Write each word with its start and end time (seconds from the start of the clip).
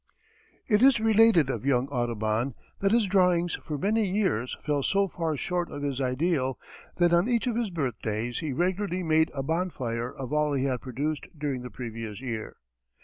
It 0.67 0.81
is 0.81 0.99
related 0.99 1.47
of 1.47 1.63
young 1.63 1.87
Audubon 1.89 2.55
that 2.79 2.91
his 2.91 3.05
drawings 3.05 3.53
for 3.61 3.77
many 3.77 4.07
years 4.07 4.57
fell 4.63 4.81
so 4.81 5.07
far 5.07 5.37
short 5.37 5.69
of 5.69 5.83
his 5.83 6.01
ideal, 6.01 6.57
that 6.97 7.13
on 7.13 7.29
each 7.29 7.45
of 7.45 7.55
his 7.55 7.69
birthdays 7.69 8.39
he 8.39 8.51
regularly 8.51 9.03
made 9.03 9.29
a 9.35 9.43
bonfire 9.43 10.11
of 10.11 10.33
all 10.33 10.53
he 10.53 10.63
had 10.63 10.81
produced 10.81 11.27
during 11.37 11.61
the 11.61 11.69
previous 11.69 12.19
year. 12.19 12.55